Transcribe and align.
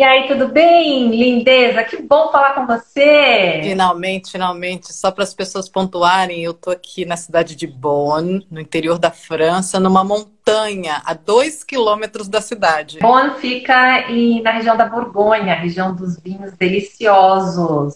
E 0.00 0.02
aí, 0.02 0.26
tudo 0.26 0.48
bem, 0.48 1.10
lindeza? 1.10 1.84
Que 1.84 2.00
bom 2.00 2.32
falar 2.32 2.54
com 2.54 2.66
você! 2.66 3.60
Finalmente, 3.62 4.32
finalmente. 4.32 4.94
Só 4.94 5.10
para 5.10 5.24
as 5.24 5.34
pessoas 5.34 5.68
pontuarem, 5.68 6.42
eu 6.42 6.52
estou 6.52 6.72
aqui 6.72 7.04
na 7.04 7.18
cidade 7.18 7.54
de 7.54 7.66
Bonn, 7.66 8.40
no 8.50 8.58
interior 8.58 8.98
da 8.98 9.10
França, 9.10 9.78
numa 9.78 10.02
montanha, 10.02 11.02
a 11.04 11.12
dois 11.12 11.62
quilômetros 11.62 12.28
da 12.28 12.40
cidade. 12.40 12.98
Bonn 13.00 13.34
fica 13.34 14.10
em, 14.10 14.40
na 14.40 14.52
região 14.52 14.74
da 14.74 14.86
Borgonha, 14.86 15.54
região 15.54 15.94
dos 15.94 16.18
vinhos 16.18 16.52
deliciosos. 16.52 17.94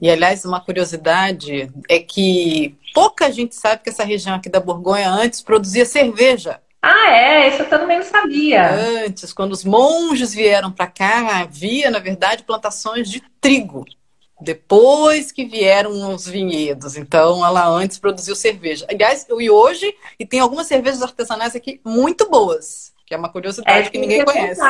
E, 0.00 0.10
aliás, 0.10 0.44
uma 0.44 0.60
curiosidade 0.60 1.70
é 1.88 2.00
que 2.00 2.74
pouca 2.92 3.30
gente 3.30 3.54
sabe 3.54 3.84
que 3.84 3.90
essa 3.90 4.02
região 4.02 4.34
aqui 4.34 4.48
da 4.48 4.58
Borgonha 4.58 5.08
antes 5.08 5.40
produzia 5.40 5.86
cerveja. 5.86 6.58
Ah, 6.82 7.10
é? 7.10 7.48
Isso 7.48 7.62
eu 7.62 7.68
também 7.68 7.98
não 7.98 8.04
sabia. 8.04 8.72
Antes, 9.04 9.32
quando 9.32 9.52
os 9.52 9.64
monges 9.64 10.34
vieram 10.34 10.72
para 10.72 10.88
cá, 10.88 11.40
havia, 11.40 11.88
na 11.92 12.00
verdade, 12.00 12.42
plantações 12.42 13.08
de 13.08 13.22
trigo. 13.40 13.84
Depois 14.40 15.30
que 15.30 15.44
vieram 15.44 16.12
os 16.12 16.26
vinhedos. 16.26 16.96
Então, 16.96 17.46
ela 17.46 17.68
antes 17.68 17.98
produziu 17.98 18.34
cerveja. 18.34 18.84
Aliás, 18.90 19.24
e 19.30 19.48
hoje, 19.48 19.94
e 20.18 20.26
tem 20.26 20.40
algumas 20.40 20.66
cervejas 20.66 21.00
artesanais 21.00 21.54
aqui 21.54 21.80
muito 21.84 22.28
boas, 22.28 22.92
que 23.06 23.14
é 23.14 23.16
uma 23.16 23.28
curiosidade 23.28 23.86
é, 23.86 23.90
que 23.90 23.98
ninguém 23.98 24.24
conhece. 24.24 24.60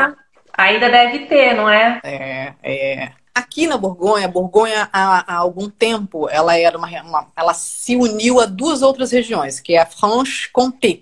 Ainda 0.52 0.91
deve 0.91 1.20
ter, 1.20 1.55
não 1.55 1.66
é? 1.66 1.98
É, 2.05 2.55
é. 2.62 3.12
Aqui 3.34 3.66
na 3.66 3.78
Borgonha, 3.78 4.27
a 4.27 4.28
Borgonha 4.28 4.91
há, 4.92 5.33
há, 5.33 5.36
algum 5.36 5.70
tempo, 5.70 6.28
ela 6.28 6.58
era 6.58 6.77
uma, 6.77 6.88
uma, 7.00 7.28
ela 7.34 7.55
se 7.55 7.97
uniu 7.97 8.38
a 8.38 8.44
duas 8.44 8.83
outras 8.83 9.10
regiões, 9.10 9.58
que 9.58 9.72
é 9.72 9.78
a 9.78 9.86
Franche-Comté 9.86 11.00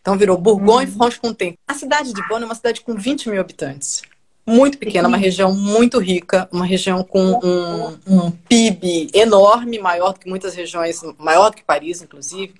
então 0.00 0.16
virou 0.16 0.36
Bourgogne 0.36 0.90
uhum. 0.90 1.56
A 1.68 1.74
cidade 1.74 2.12
de 2.12 2.28
Bonn 2.28 2.42
é 2.42 2.44
uma 2.44 2.54
cidade 2.54 2.80
com 2.80 2.94
20 2.94 3.28
mil 3.28 3.40
habitantes. 3.40 4.02
Muito 4.46 4.78
pequena, 4.78 5.06
uma 5.06 5.16
região 5.16 5.54
muito 5.54 5.98
rica, 5.98 6.48
uma 6.50 6.64
região 6.64 7.04
com 7.04 7.38
um, 7.44 7.98
um 8.06 8.30
PIB 8.30 9.10
enorme, 9.12 9.78
maior 9.78 10.12
do 10.12 10.18
que 10.18 10.28
muitas 10.28 10.54
regiões, 10.54 11.00
maior 11.18 11.50
do 11.50 11.56
que 11.56 11.62
Paris, 11.62 12.02
inclusive 12.02 12.54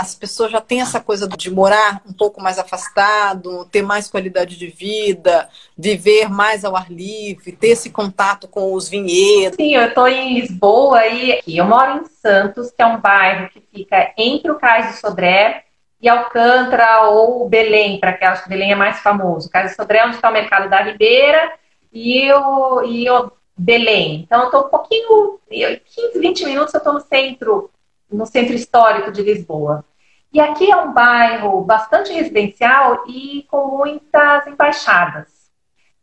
as 0.00 0.14
pessoas 0.14 0.50
já 0.50 0.60
têm 0.60 0.80
essa 0.80 1.00
coisa 1.00 1.28
de 1.28 1.50
morar 1.50 2.02
um 2.06 2.12
pouco 2.12 2.42
mais 2.42 2.58
afastado, 2.58 3.64
ter 3.66 3.82
mais 3.82 4.08
qualidade 4.08 4.56
de 4.56 4.66
vida, 4.66 5.48
viver 5.76 6.28
mais 6.28 6.64
ao 6.64 6.76
ar 6.76 6.90
livre, 6.90 7.52
ter 7.52 7.68
esse 7.68 7.90
contato 7.90 8.48
com 8.48 8.74
os 8.74 8.88
vinhedos. 8.88 9.56
Sim, 9.56 9.74
eu 9.74 9.86
estou 9.86 10.08
em 10.08 10.40
Lisboa 10.40 11.06
e 11.06 11.40
eu 11.46 11.64
moro 11.64 12.02
em 12.02 12.04
Santos, 12.20 12.70
que 12.70 12.82
é 12.82 12.86
um 12.86 13.00
bairro 13.00 13.48
que 13.50 13.62
fica 13.72 14.12
entre 14.16 14.50
o 14.50 14.56
Cais 14.56 14.94
de 14.94 15.00
Sodré 15.00 15.64
e 16.04 16.08
Alcântara 16.08 17.04
ou 17.04 17.48
Belém, 17.48 17.98
para 17.98 18.12
que 18.12 18.26
acho 18.26 18.42
que 18.42 18.50
Belém 18.50 18.72
é 18.72 18.74
mais 18.74 19.00
famoso. 19.00 19.48
Casa 19.48 19.74
Sodré, 19.74 20.04
onde 20.04 20.16
está 20.16 20.28
o 20.28 20.32
mercado 20.34 20.68
da 20.68 20.82
Ribeira 20.82 21.54
e 21.90 22.30
o, 22.30 22.82
e 22.82 23.08
o 23.08 23.32
Belém. 23.56 24.20
Então, 24.20 24.40
eu 24.40 24.44
estou 24.46 24.66
um 24.66 24.68
pouquinho, 24.68 25.40
15, 25.48 26.18
20 26.20 26.44
minutos 26.44 26.74
eu 26.74 26.78
estou 26.78 26.92
no 26.92 27.00
centro, 27.00 27.70
no 28.12 28.26
centro 28.26 28.54
histórico 28.54 29.10
de 29.10 29.22
Lisboa. 29.22 29.82
E 30.30 30.38
aqui 30.38 30.70
é 30.70 30.76
um 30.76 30.92
bairro 30.92 31.62
bastante 31.62 32.12
residencial 32.12 33.04
e 33.08 33.46
com 33.50 33.78
muitas 33.78 34.46
embaixadas. 34.46 35.28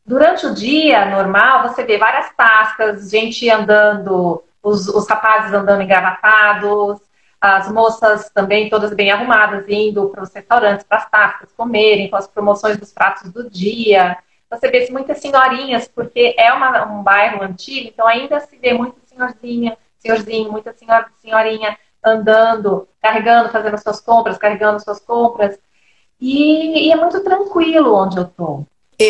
Durante 0.03 0.47
o 0.47 0.55
dia 0.55 1.05
normal, 1.11 1.69
você 1.69 1.83
vê 1.83 1.99
várias 1.99 2.35
tascas, 2.35 3.11
gente 3.11 3.47
andando, 3.51 4.43
os, 4.63 4.87
os 4.87 5.07
rapazes 5.07 5.53
andando 5.53 5.83
engravatados, 5.83 6.99
as 7.41 7.71
moças 7.71 8.29
também 8.29 8.69
todas 8.69 8.93
bem 8.93 9.09
arrumadas, 9.09 9.67
indo 9.67 10.09
para 10.09 10.21
os 10.23 10.31
restaurantes, 10.31 10.85
para 10.85 10.99
as 10.99 11.09
tascas, 11.09 11.51
comerem, 11.53 12.07
com 12.07 12.15
as 12.15 12.27
promoções 12.27 12.77
dos 12.77 12.93
pratos 12.93 13.31
do 13.31 13.49
dia. 13.49 14.15
Você 14.47 14.69
vê 14.69 14.87
muitas 14.91 15.17
senhorinhas, 15.17 15.87
porque 15.87 16.35
é 16.37 16.53
uma, 16.53 16.85
um 16.85 17.01
bairro 17.01 17.41
antigo, 17.41 17.87
então 17.87 18.07
ainda 18.07 18.39
se 18.41 18.55
vê 18.57 18.73
muita 18.73 18.97
senhorzinha, 19.05 19.75
senhorzinho, 19.97 20.51
muita 20.51 20.71
senhor, 20.73 21.09
senhorinha 21.19 21.77
andando, 22.03 22.87
carregando, 23.01 23.49
fazendo 23.49 23.77
suas 23.79 23.99
compras, 23.99 24.37
carregando 24.37 24.79
suas 24.79 24.99
compras. 24.99 25.57
E, 26.19 26.87
e 26.87 26.91
é 26.91 26.95
muito 26.95 27.23
tranquilo 27.23 27.95
onde 27.95 28.17
eu 28.17 28.23
estou. 28.23 28.67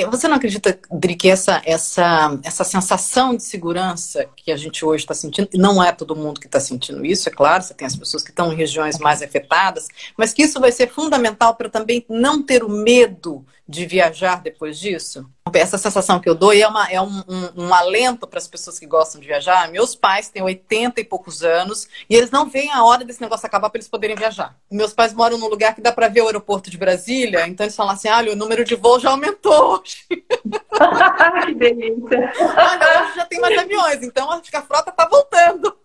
Você 0.10 0.28
não 0.28 0.36
acredita, 0.38 0.78
Dri, 0.92 1.16
que 1.16 1.30
essa, 1.30 1.62
essa, 1.66 2.40
essa 2.44 2.64
sensação 2.64 3.36
de 3.36 3.44
segurança 3.44 4.28
que 4.36 4.52
a 4.52 4.58
gente 4.58 4.84
hoje 4.86 5.04
está 5.04 5.14
sentindo, 5.14 5.50
não 5.56 5.84
é 5.84 5.92
todo 5.92 6.16
mundo 6.16 6.40
que 6.40 6.48
está 6.48 6.60
sentindo 6.60 7.06
isso, 7.06 7.28
é 7.28 7.32
claro, 7.32 7.64
você 7.64 7.74
tem 7.74 7.86
as 7.86 7.96
pessoas 7.96 8.24
que 8.24 8.30
estão 8.30 8.52
em 8.52 8.56
regiões 8.56 8.98
mais 8.98 9.22
afetadas, 9.22 9.88
mas 10.18 10.34
que 10.34 10.44
isso 10.44 10.60
vai 10.60 10.72
ser 10.72 10.90
fundamental 10.90 11.56
para 11.56 11.70
também 11.70 12.06
não 12.10 12.42
ter 12.42 12.64
o 12.64 12.70
medo 12.70 13.46
de 13.72 13.86
viajar 13.86 14.42
depois 14.42 14.78
disso? 14.78 15.26
Essa 15.54 15.78
sensação 15.78 16.20
que 16.20 16.30
eu 16.30 16.36
dou 16.36 16.54
e 16.54 16.62
é, 16.62 16.68
uma, 16.68 16.92
é 16.92 17.02
um, 17.02 17.24
um, 17.28 17.66
um 17.66 17.74
alento 17.74 18.28
para 18.28 18.38
as 18.38 18.48
pessoas 18.48 18.78
que 18.78 18.86
gostam 18.86 19.20
de 19.20 19.28
viajar. 19.28 19.70
Meus 19.72 19.96
pais 19.96 20.30
têm 20.30 20.44
80 20.44 21.00
e 21.00 21.06
poucos 21.06 21.42
anos 21.42 21.88
e 22.10 22.16
eles 22.16 22.30
não 22.32 22.50
veem 22.50 22.72
a 22.72 22.84
hora 22.84 23.06
desse 23.06 23.22
negócio 23.22 23.46
acabar 23.46 23.70
para 23.70 23.80
eles 23.80 23.88
poderem 23.88 24.16
viajar. 24.16 24.56
Meus 24.70 24.94
pais 24.94 25.14
moram 25.14 25.38
num 25.38 25.48
lugar 25.48 25.74
que 25.74 25.82
dá 25.82 25.92
para 25.92 26.10
ver 26.10 26.22
o 26.22 26.28
aeroporto 26.28 26.70
de 26.70 26.78
Brasília, 26.78 27.48
então 27.48 27.66
eles 27.66 27.76
falam 27.76 27.94
assim: 27.94 28.10
olha, 28.10 28.34
o 28.34 28.36
número 28.36 28.66
de 28.66 28.76
voo 28.76 29.00
já 29.00 29.10
aumentou 29.10 29.80
hoje. 29.80 30.06
que 31.46 31.56
delícia! 31.56 32.34
Olha, 32.40 33.04
hoje 33.04 33.16
já 33.16 33.26
tem 33.26 33.40
mais 33.40 33.58
aviões, 33.58 34.04
então 34.04 34.30
acho 34.32 34.52
que 34.52 34.58
a 34.58 34.62
frota 34.62 34.90
está 34.90 35.08
voltando. 35.08 35.82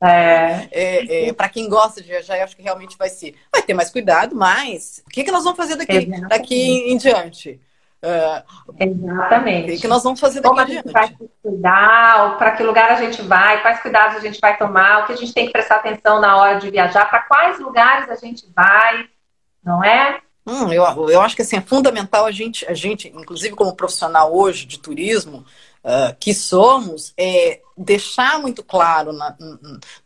É. 0.00 0.68
é, 0.70 1.28
é 1.28 1.32
para 1.32 1.48
quem 1.48 1.68
gosta 1.68 2.00
de 2.02 2.08
viajar, 2.08 2.36
eu 2.36 2.44
acho 2.44 2.56
que 2.56 2.62
realmente 2.62 2.96
vai 2.98 3.08
ser. 3.08 3.34
Ter 3.66 3.74
mais 3.74 3.90
cuidado, 3.90 4.34
mas 4.36 5.02
o 5.06 5.10
que, 5.10 5.24
que 5.24 5.30
nós 5.30 5.44
vamos 5.44 5.56
fazer 5.56 5.76
daqui, 5.76 6.06
daqui 6.28 6.92
em 6.92 6.96
diante? 6.96 7.60
Uh, 8.04 8.74
Exatamente. 8.78 9.72
O 9.72 9.80
que 9.80 9.88
nós 9.88 10.02
vamos 10.02 10.20
fazer 10.20 10.40
daqui 10.40 10.54
Como 10.54 10.60
a 10.60 10.66
gente 10.66 10.92
vai 10.92 11.16
cuidar, 11.42 12.36
para 12.36 12.50
que 12.52 12.62
lugar 12.62 12.90
a 12.90 12.96
gente 12.96 13.22
vai, 13.22 13.62
quais 13.62 13.80
cuidados 13.80 14.16
a 14.16 14.20
gente 14.20 14.38
vai 14.40 14.58
tomar, 14.58 15.02
o 15.02 15.06
que 15.06 15.14
a 15.14 15.16
gente 15.16 15.32
tem 15.32 15.46
que 15.46 15.52
prestar 15.52 15.76
atenção 15.76 16.20
na 16.20 16.36
hora 16.36 16.58
de 16.58 16.70
viajar, 16.70 17.08
para 17.08 17.20
quais 17.20 17.58
lugares 17.58 18.10
a 18.10 18.16
gente 18.16 18.46
vai, 18.54 19.08
não 19.64 19.82
é? 19.82 20.20
Hum, 20.46 20.70
eu, 20.70 20.84
eu 21.08 21.22
acho 21.22 21.34
que 21.34 21.40
assim, 21.40 21.56
é 21.56 21.62
fundamental 21.62 22.26
a 22.26 22.30
gente, 22.30 22.66
a 22.66 22.74
gente, 22.74 23.08
inclusive 23.08 23.56
como 23.56 23.74
profissional 23.74 24.36
hoje 24.36 24.66
de 24.66 24.78
turismo, 24.78 25.46
uh, 25.84 26.16
que 26.18 26.32
somos, 26.32 27.12
é, 27.16 27.60
deixar 27.76 28.40
muito 28.40 28.62
claro 28.62 29.12
na, 29.12 29.36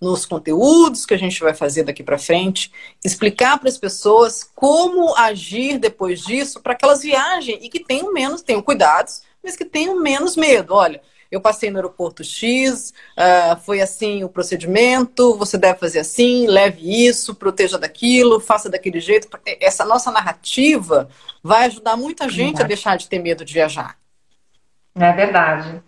nos 0.01 0.27
conteúdos 0.27 1.07
que 1.07 1.15
a 1.15 1.19
gente 1.19 1.41
vai 1.41 1.55
fazer 1.55 1.85
daqui 1.85 2.03
para 2.03 2.19
frente, 2.19 2.73
explicar 3.05 3.59
para 3.59 3.69
as 3.69 3.79
pessoas 3.79 4.43
como 4.55 5.15
agir 5.17 5.79
depois 5.79 6.23
disso 6.23 6.61
para 6.61 6.75
que 6.75 6.85
elas 6.85 7.03
viajem 7.03 7.59
e 7.63 7.69
que 7.69 7.81
tenham 7.81 8.13
menos, 8.13 8.43
tenham 8.43 8.63
cuidados, 8.63 9.23
mas 9.43 9.57
que 9.57 9.65
tenham 9.65 10.01
menos 10.01 10.35
medo. 10.35 10.75
Olha, 10.75 11.01
eu 11.31 11.43
passei 11.43 11.71
no 11.71 11.77
aeroporto 11.77 12.25
X, 12.25 12.95
uh, 13.17 13.61
foi 13.61 13.83
assim 13.83 14.25
o 14.25 14.31
procedimento, 14.31 15.37
você 15.37 15.59
deve 15.59 15.79
fazer 15.79 15.99
assim, 15.99 16.47
leve 16.47 17.07
isso, 17.07 17.35
proteja 17.35 17.79
daquilo, 17.79 18.41
faça 18.41 18.71
daquele 18.71 18.99
jeito. 18.99 19.29
Essa 19.61 19.85
nossa 19.85 20.11
narrativa 20.11 21.09
vai 21.43 21.67
ajudar 21.67 21.97
muita 21.97 22.29
gente 22.29 22.63
a 22.63 22.67
deixar 22.67 22.97
de 22.97 23.09
ter 23.09 23.19
medo 23.19 23.45
de 23.45 23.53
viajar. 23.53 23.99
É 24.95 25.13
verdade. 25.13 25.83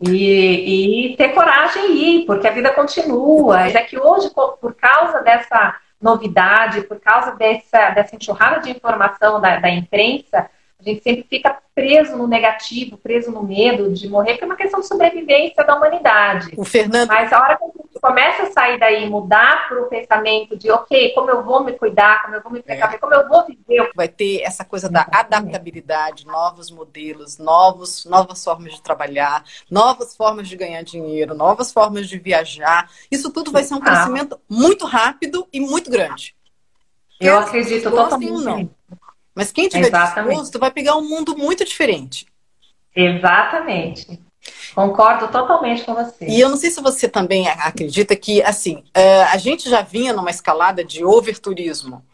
E, 0.00 1.12
e 1.12 1.16
ter 1.16 1.30
coragem 1.30 1.92
e 1.92 2.22
ir, 2.22 2.26
porque 2.26 2.46
a 2.46 2.52
vida 2.52 2.72
continua. 2.72 3.62
É 3.62 3.82
que 3.82 3.98
hoje, 3.98 4.30
por 4.30 4.74
causa 4.74 5.20
dessa 5.20 5.76
novidade, 6.00 6.82
por 6.82 6.98
causa 7.00 7.32
dessa, 7.32 7.90
dessa 7.90 8.16
enxurrada 8.16 8.60
de 8.60 8.70
informação 8.70 9.40
da, 9.40 9.58
da 9.58 9.68
imprensa, 9.68 10.48
a 10.78 10.82
gente 10.82 11.02
sempre 11.02 11.26
fica 11.28 11.58
preso 11.74 12.16
no 12.16 12.26
negativo, 12.26 12.96
preso 12.96 13.30
no 13.30 13.42
medo 13.42 13.92
de 13.92 14.08
morrer, 14.08 14.32
porque 14.32 14.44
é 14.44 14.46
uma 14.46 14.56
questão 14.56 14.80
de 14.80 14.86
sobrevivência 14.86 15.62
da 15.62 15.76
humanidade. 15.76 16.54
O 16.56 16.64
Fernando... 16.64 17.08
Mas 17.08 17.30
a 17.32 17.38
hora 17.38 17.56
que 17.56 17.69
começa 18.00 18.44
a 18.44 18.50
sair 18.50 18.78
daí, 18.78 19.08
mudar 19.08 19.68
para 19.68 19.82
o 19.82 19.88
pensamento 19.88 20.56
de, 20.56 20.70
ok, 20.70 21.12
como 21.14 21.30
eu 21.30 21.42
vou 21.42 21.62
me 21.62 21.72
cuidar, 21.72 22.22
como 22.22 22.34
eu 22.34 22.42
vou 22.42 22.52
me 22.52 22.62
precaver, 22.62 22.96
é. 22.96 22.98
como 22.98 23.14
eu 23.14 23.28
vou 23.28 23.46
viver. 23.46 23.90
Vai 23.94 24.08
ter 24.08 24.40
essa 24.42 24.64
coisa 24.64 24.88
da 24.88 25.06
adaptabilidade, 25.12 26.26
novos 26.26 26.70
modelos, 26.70 27.38
novos, 27.38 28.04
novas 28.04 28.42
formas 28.42 28.74
de 28.74 28.82
trabalhar, 28.82 29.44
novas 29.70 30.16
formas 30.16 30.48
de 30.48 30.56
ganhar 30.56 30.82
dinheiro, 30.82 31.34
novas 31.34 31.72
formas 31.72 32.08
de 32.08 32.18
viajar. 32.18 32.90
Isso 33.10 33.30
tudo 33.32 33.52
vai 33.52 33.62
ser 33.62 33.74
um 33.74 33.80
crescimento 33.80 34.40
muito 34.48 34.86
rápido 34.86 35.46
e 35.52 35.60
muito 35.60 35.90
grande. 35.90 36.34
Eu 37.20 37.38
acredito 37.38 37.90
totalmente. 37.90 38.42
Não. 38.42 38.70
Mas 39.34 39.52
quem 39.52 39.68
tiver 39.68 39.88
Exatamente. 39.88 40.30
disposto 40.30 40.58
vai 40.58 40.70
pegar 40.70 40.96
um 40.96 41.06
mundo 41.08 41.36
muito 41.36 41.64
diferente. 41.64 42.26
Exatamente. 42.94 44.20
Concordo 44.74 45.28
totalmente 45.28 45.84
com 45.84 45.94
você. 45.94 46.26
E 46.26 46.40
eu 46.40 46.48
não 46.48 46.56
sei 46.56 46.70
se 46.70 46.80
você 46.80 47.08
também 47.08 47.48
acredita 47.48 48.16
que, 48.16 48.42
assim, 48.42 48.84
é, 48.94 49.22
a 49.24 49.36
gente 49.36 49.68
já 49.68 49.82
vinha 49.82 50.12
numa 50.12 50.30
escalada 50.30 50.84
de 50.84 51.04
overturismo, 51.04 52.04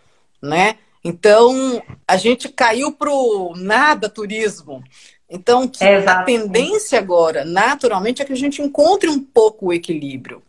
né? 0.42 0.76
Então, 1.04 1.82
a 2.06 2.16
gente 2.16 2.48
caiu 2.48 2.92
pro 2.92 3.52
nada 3.54 4.08
turismo. 4.08 4.82
Então, 5.28 5.70
a 6.06 6.22
tendência 6.22 6.98
agora, 6.98 7.44
naturalmente, 7.44 8.22
é 8.22 8.24
que 8.24 8.32
a 8.32 8.36
gente 8.36 8.62
encontre 8.62 9.08
um 9.08 9.22
pouco 9.22 9.66
o 9.66 9.72
equilíbrio, 9.72 10.42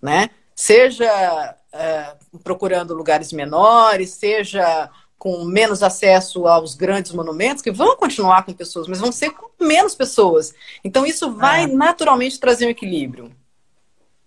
né? 0.00 0.30
Seja 0.54 1.56
uh, 1.72 2.38
procurando 2.40 2.94
lugares 2.94 3.32
menores, 3.32 4.10
seja 4.10 4.90
com 5.20 5.44
menos 5.44 5.82
acesso 5.82 6.46
aos 6.46 6.74
grandes 6.74 7.12
monumentos, 7.12 7.62
que 7.62 7.70
vão 7.70 7.94
continuar 7.94 8.42
com 8.42 8.54
pessoas, 8.54 8.88
mas 8.88 9.00
vão 9.00 9.12
ser 9.12 9.28
com 9.32 9.50
menos 9.62 9.94
pessoas. 9.94 10.54
Então, 10.82 11.04
isso 11.04 11.30
vai 11.32 11.64
é. 11.64 11.66
naturalmente 11.66 12.40
trazer 12.40 12.64
um 12.64 12.70
equilíbrio. 12.70 13.30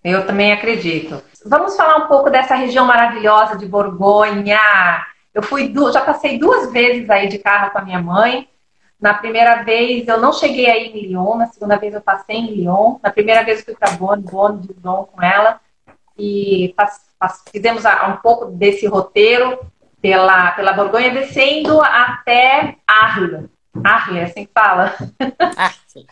Eu 0.03 0.23
também 0.27 0.53
acredito. 0.53 1.19
Vamos 1.43 1.75
falar 1.75 1.97
um 1.97 2.07
pouco 2.07 2.29
dessa 2.29 2.53
região 2.53 2.85
maravilhosa 2.85 3.57
de 3.57 3.65
Borgonha. 3.65 4.59
Eu 5.33 5.41
fui, 5.41 5.73
já 5.91 6.01
passei 6.01 6.37
duas 6.37 6.71
vezes 6.71 7.09
aí 7.09 7.27
de 7.27 7.39
carro 7.39 7.71
com 7.71 7.79
a 7.79 7.83
minha 7.83 7.99
mãe. 7.99 8.47
Na 9.01 9.15
primeira 9.15 9.63
vez 9.63 10.07
eu 10.07 10.19
não 10.19 10.31
cheguei 10.31 10.67
aí 10.67 10.89
em 10.89 11.07
Lyon, 11.07 11.37
na 11.37 11.47
segunda 11.47 11.75
vez 11.75 11.95
eu 11.95 12.01
passei 12.01 12.35
em 12.35 12.53
Lyon. 12.53 12.97
Na 13.01 13.09
primeira 13.09 13.43
vez 13.43 13.59
eu 13.59 13.65
fui 13.65 13.73
para 13.73 13.93
Bonn, 13.93 14.21
Bonn 14.21 14.59
de 14.59 14.67
Lyon 14.73 15.05
com 15.05 15.23
ela. 15.23 15.59
E 16.15 16.75
fizemos 17.51 17.83
um 17.83 18.17
pouco 18.17 18.45
desse 18.45 18.85
roteiro 18.85 19.72
pela, 20.03 20.51
pela 20.51 20.73
Borgonha, 20.73 21.11
descendo 21.11 21.79
até 21.79 22.75
Arles. 22.85 23.49
Arles, 23.81 24.17
é 24.17 24.23
assim 24.25 24.45
que 24.45 24.51
fala? 24.53 24.93
Arles. 25.55 26.07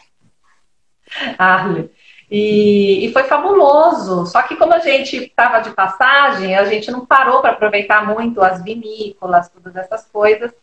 Arles. 1.38 1.90
E, 2.32 3.06
e, 3.06 3.12
foi 3.12 3.24
fabuloso. 3.26 4.26
Só 4.28 4.44
que 4.44 4.56
como 4.56 4.74
a 4.74 4.80
gente 4.80 5.18
estava 5.18 5.60
de 5.60 5.72
passagem, 5.72 6.56
a 6.56 6.64
gente 6.64 6.90
não 6.90 7.06
parou 7.06 7.42
para 7.42 7.52
aproveitar 7.52 8.08
muito 8.08 8.42
as 8.42 8.64
vinícolas, 8.64 9.50
todas 9.50 9.76
essas 9.76 10.06
coisas. 10.06 10.54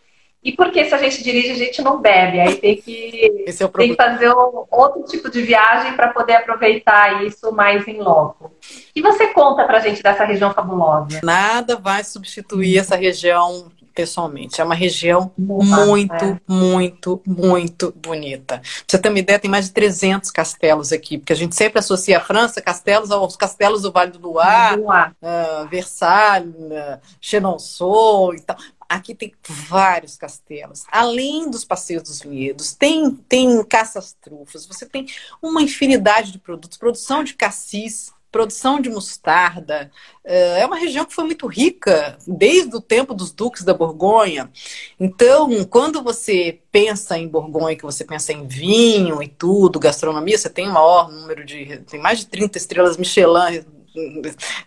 E 0.42 0.52
porque 0.52 0.84
se 0.84 0.94
a 0.94 0.98
gente 0.98 1.22
dirige, 1.22 1.50
a 1.50 1.56
gente 1.56 1.82
não 1.82 2.00
bebe. 2.00 2.40
Aí 2.40 2.56
tem 2.56 2.76
que, 2.76 3.44
é 3.46 3.66
tem 3.68 3.90
que 3.90 3.96
fazer 3.96 4.32
outro 4.70 5.02
tipo 5.02 5.28
de 5.30 5.42
viagem 5.42 5.94
para 5.94 6.08
poder 6.08 6.36
aproveitar 6.36 7.24
isso 7.24 7.52
mais 7.52 7.86
em 7.88 8.00
loco. 8.00 8.52
E 8.94 9.02
você 9.02 9.28
conta 9.28 9.64
para 9.64 9.78
a 9.78 9.80
gente 9.80 10.02
dessa 10.02 10.24
região 10.24 10.52
fabulosa? 10.52 11.20
Nada 11.22 11.76
vai 11.76 12.04
substituir 12.04 12.78
essa 12.78 12.94
região 12.96 13.70
pessoalmente. 13.98 14.60
É 14.60 14.64
uma 14.64 14.76
região 14.76 15.32
muito, 15.36 16.14
é. 16.14 16.40
muito, 16.46 17.20
muito 17.26 17.92
bonita. 17.96 18.58
Pra 18.58 18.84
você 18.86 18.96
ter 18.96 19.08
uma 19.08 19.18
ideia, 19.18 19.40
tem 19.40 19.50
mais 19.50 19.64
de 19.64 19.72
300 19.72 20.30
castelos 20.30 20.92
aqui, 20.92 21.18
porque 21.18 21.32
a 21.32 21.36
gente 21.36 21.56
sempre 21.56 21.80
associa 21.80 22.18
a 22.18 22.20
França, 22.20 22.62
castelos, 22.62 23.10
aos 23.10 23.36
castelos 23.36 23.82
do 23.82 23.90
Vale 23.90 24.12
do 24.12 24.20
Loire, 24.20 24.80
uh, 24.80 25.66
Versalhes, 25.68 26.54
uh, 26.54 27.00
Chenonceau 27.20 28.32
e 28.36 28.40
tal. 28.40 28.56
Aqui 28.88 29.14
tem 29.14 29.34
vários 29.68 30.16
castelos. 30.16 30.84
Além 30.90 31.50
dos 31.50 31.64
passeios 31.64 32.02
dos 32.04 32.20
vinhedos, 32.20 32.72
tem, 32.72 33.14
tem 33.28 33.62
caças-trufas, 33.64 34.64
você 34.64 34.86
tem 34.86 35.06
uma 35.42 35.62
infinidade 35.62 36.32
de 36.32 36.38
produtos, 36.38 36.78
produção 36.78 37.22
de 37.22 37.34
cassis, 37.34 38.12
produção 38.30 38.80
de 38.80 38.88
mostarda. 38.88 39.90
É 40.24 40.64
uma 40.64 40.78
região 40.78 41.04
que 41.04 41.14
foi 41.14 41.24
muito 41.24 41.46
rica 41.46 42.16
desde 42.26 42.74
o 42.76 42.80
tempo 42.80 43.14
dos 43.14 43.30
duques 43.32 43.64
da 43.64 43.74
Borgonha. 43.74 44.50
Então, 44.98 45.64
quando 45.64 46.02
você 46.02 46.60
pensa 46.70 47.18
em 47.18 47.28
Borgonha, 47.28 47.76
que 47.76 47.82
você 47.82 48.04
pensa 48.04 48.32
em 48.32 48.46
vinho 48.46 49.22
e 49.22 49.28
tudo, 49.28 49.80
gastronomia, 49.80 50.36
você 50.36 50.50
tem 50.50 50.68
o 50.68 50.72
maior 50.72 51.10
número 51.10 51.44
de. 51.44 51.78
tem 51.90 52.00
mais 52.00 52.20
de 52.20 52.26
30 52.26 52.58
estrelas 52.58 52.96
Michelin, 52.96 53.64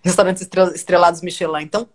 restaurantes 0.04 0.48
estrelados 0.76 1.22
Michelin. 1.22 1.64
Então, 1.64 1.88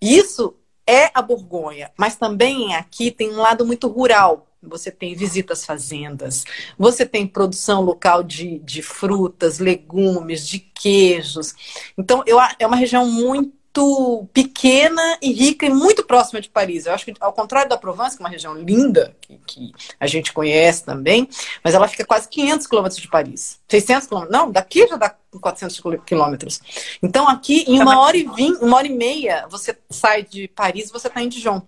isso 0.00 0.54
é 0.86 1.10
a 1.12 1.20
Borgonha, 1.20 1.90
mas 1.96 2.16
também 2.16 2.74
aqui 2.74 3.10
tem 3.10 3.32
um 3.32 3.40
lado 3.40 3.66
muito 3.66 3.88
rural. 3.88 4.46
Você 4.62 4.90
tem 4.90 5.14
visitas 5.14 5.64
fazendas, 5.64 6.44
você 6.78 7.06
tem 7.06 7.26
produção 7.26 7.82
local 7.82 8.22
de, 8.22 8.58
de 8.60 8.82
frutas, 8.82 9.58
legumes, 9.58 10.46
de 10.46 10.58
queijos. 10.58 11.54
Então, 11.96 12.22
eu, 12.26 12.38
é 12.58 12.66
uma 12.66 12.76
região 12.76 13.06
muito 13.06 14.26
pequena 14.32 15.18
e 15.20 15.32
rica 15.32 15.66
e 15.66 15.70
muito 15.70 16.02
próxima 16.04 16.40
de 16.40 16.48
Paris. 16.48 16.86
Eu 16.86 16.94
acho 16.94 17.04
que, 17.04 17.14
ao 17.20 17.32
contrário 17.32 17.68
da 17.68 17.76
Provence, 17.76 18.16
que 18.16 18.22
é 18.22 18.24
uma 18.24 18.30
região 18.30 18.54
linda, 18.54 19.14
que, 19.20 19.38
que 19.46 19.72
a 20.00 20.06
gente 20.06 20.32
conhece 20.32 20.84
também, 20.84 21.28
mas 21.62 21.74
ela 21.74 21.86
fica 21.86 22.04
quase 22.04 22.28
500 22.28 22.66
quilômetros 22.66 23.00
de 23.00 23.08
Paris. 23.08 23.60
600 23.68 24.08
quilômetros. 24.08 24.36
Não, 24.36 24.50
daqui 24.50 24.86
já 24.88 24.96
dá 24.96 25.14
400 25.40 25.80
quilômetros. 26.04 26.60
Então, 27.02 27.28
aqui, 27.28 27.64
em 27.66 27.80
uma 27.80 28.00
hora 28.00 28.16
e 28.16 28.24
vinte, 28.24 28.62
uma 28.62 28.76
hora 28.76 28.86
e 28.86 28.92
meia, 28.92 29.46
você 29.48 29.76
sai 29.90 30.22
de 30.22 30.48
Paris 30.48 30.88
e 30.88 30.92
você 30.92 31.08
está 31.08 31.22
em 31.22 31.28
Dijon. 31.28 31.62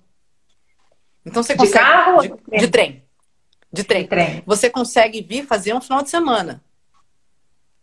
Então, 1.24 1.42
você 1.42 1.56
consegue... 1.56 1.84
De 1.84 1.90
carro? 1.90 2.22
De, 2.22 2.58
de 2.58 2.68
trem. 2.68 3.02
De 3.72 3.84
trem. 3.84 4.02
De 4.02 4.08
trem. 4.08 4.42
Você 4.46 4.70
consegue 4.70 5.20
vir 5.22 5.46
fazer 5.46 5.74
um 5.74 5.80
final 5.80 6.02
de 6.02 6.10
semana. 6.10 6.62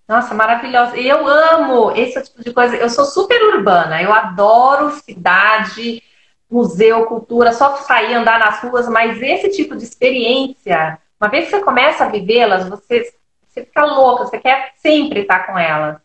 Nossa, 0.08 0.36
maravilhosa. 0.36 0.98
E 0.98 1.08
eu 1.08 1.28
amo 1.28 1.92
esse 1.92 2.22
tipo 2.22 2.44
de 2.44 2.54
coisa. 2.54 2.76
Eu 2.76 2.90
sou 2.90 3.06
super 3.06 3.42
urbana, 3.56 4.02
eu 4.02 4.14
adoro 4.14 4.92
cidade, 5.02 6.02
museu, 6.50 7.06
cultura, 7.06 7.52
só 7.52 7.76
sair 7.78 8.14
andar 8.14 8.40
nas 8.40 8.60
ruas, 8.62 8.88
mas 8.88 9.22
esse 9.22 9.50
tipo 9.50 9.76
de 9.76 9.84
experiência, 9.84 11.00
uma 11.20 11.30
vez 11.30 11.46
que 11.46 11.52
você 11.52 11.64
começa 11.64 12.06
a 12.06 12.10
vivê-las, 12.10 12.70
você, 12.70 13.14
você 13.56 13.66
fica 13.66 13.86
louca, 13.86 14.26
você 14.26 14.38
quer 14.38 14.74
sempre 14.76 15.22
estar 15.22 15.48
com 15.48 15.58
elas. 15.58 16.05